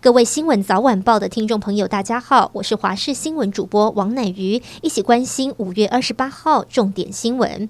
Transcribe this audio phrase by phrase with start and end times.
[0.00, 7.68] 各位新闻早晚报的听众朋友，大家好，我是华视新闻主播王乃瑜，一起关心五月二十八号重点新闻。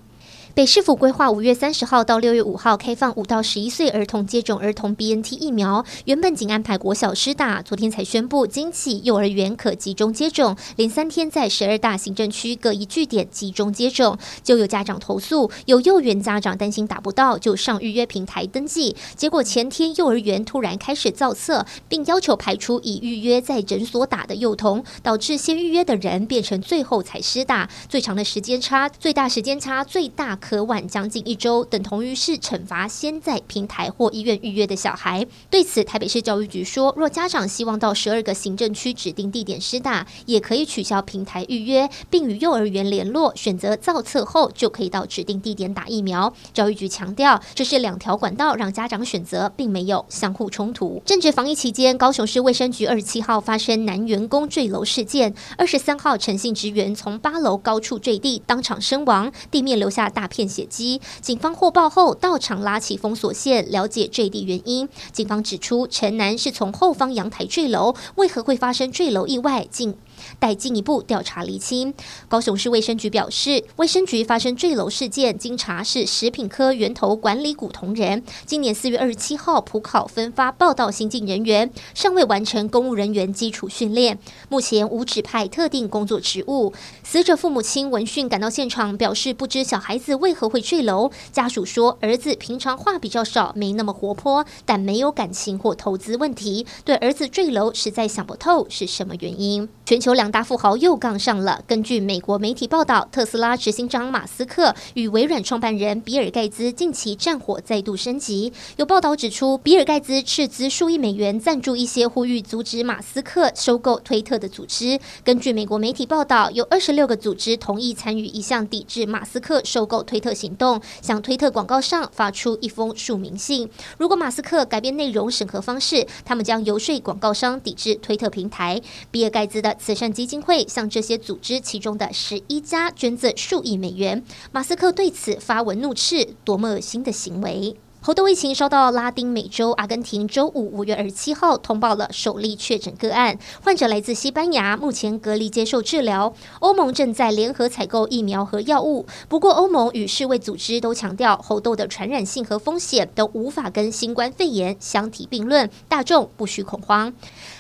[0.59, 14.19] 北市府规划五月三十号到六月五号开放五到十一岁儿童接种儿童 BNT 疫苗，原本仅安排国小施打，昨天才宣布，今起幼儿园可集中接种，连三天在十二大行政区各一据点集中接种。
[14.43, 30.37] 就有家长投诉，有幼儿园家长担心打不到，就上预约平台登记，结果前天幼儿园突然开始造册，并要求排除已预约在诊所打的幼童，导致先预约的人变成最后才施打，最长的时间差，最大时间差最大。
[30.49, 35.27] 可晚将近一周，等同于是惩罚先在平台或医院预约的小孩。
[35.51, 46.33] 对此，台北市教育局说，若家长希望到十二个行政区指定地点施打，也可以取消平台预约，并与幼儿园联络，选择造册后就可以到指定地点打疫苗。
[46.55, 51.03] 教育局强调，这是两条管道让家长选择，并没有相互冲突。
[51.05, 60.38] 正值防疫期间，高雄市卫生局二十七号发生男员工坠楼事件，二十三号陈姓职员从八楼高处坠地，当场身亡，地面留下大片。
[60.39, 64.89] 片血机，警方获报后到场拉起封锁线，了解坠地原因。
[65.11, 69.67] 警方指出，陈男是从后方阳台坠楼，为何会发生坠楼意外？
[69.69, 69.97] 竟
[70.39, 71.93] 待进一步调查厘清。
[72.29, 78.23] 高雄市卫生局表示，卫生局发生坠楼事件，经查是食品科源头管理股同仁。
[78.47, 86.73] 今年四月二十七号普考分发报道新进人员，尚未完成公务人员基础训练，目前无指派特定工作职务。
[87.03, 91.11] 死者父母亲闻讯赶到现场，表示不知小孩子为何会坠楼。
[91.33, 96.67] 家属说，儿子平常话比较少，没那么活泼，但没有感情或投资问题。
[96.85, 99.69] 对儿子坠楼，实在想不透是什么原因。
[99.85, 101.63] 全球有两大富豪又杠上了。
[101.67, 108.51] 根据美国媒体报道，特斯拉执行长马斯克与微软创办人比尔盖茨近期战火再度升级。
[108.79, 114.99] 有报道指出，比尔盖茨斥资数亿美元赞助一些呼吁阻止马斯克收购推特的组织。
[115.23, 123.69] 根据美国媒体报道，有二十六个组织同意参与一项抵制马斯克收购推特行动，向推特广告上发出一封署名信。
[123.99, 128.81] 如果马斯克改变内容审核方式，他们将游说广告商抵制推特平台。
[129.11, 134.23] 比尔盖茨的此善基金会向这些组织其中的十一家捐赠数亿美元。
[134.53, 146.33] 马斯克对此发文怒斥：“多么恶心的行为！”猴痘疫情烧到拉丁美洲，阿根廷周五五月二十七号通报了首例确诊个案，患者来自西班牙，目前隔离接受治疗。
[146.61, 157.13] 欧盟正在联合采购疫苗和药物，不过欧盟与世卫组织都强调，猴痘的传染性和风险都无法跟新冠肺炎相提并论，大众不需恐慌。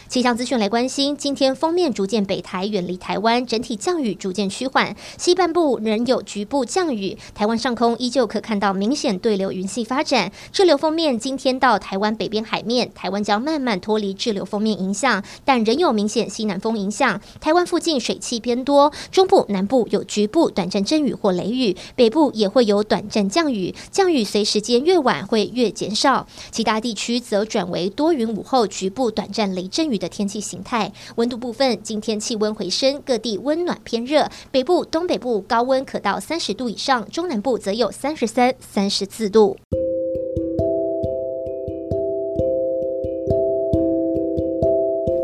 [0.09, 7.19] 气象资讯来关心，今天封面逐渐北抬，远离台湾，整体降雨逐渐趋缓，西半部仍有局部降雨。
[7.34, 17.21] 台湾上空依旧可看到明显对流云系发展，滞留锋面今天到台湾北边海面，台湾将慢慢脱离滞留锋面影响，但仍有明显西南风影响。
[17.39, 26.27] 台湾附近水汽偏多，中部、南部有局部短暂阵雨或雷雨，北部也会有短暂降雨，降雨随时间越晚会越减少。
[26.50, 29.99] 其他地区则转为多云午后局部短暂雷阵雨。
[29.99, 39.56] 的天气形态，温度部分，今天气温回升，各地温暖偏热，北部、东北部高温可到三十度以上，中南部则有三十三、三十四度。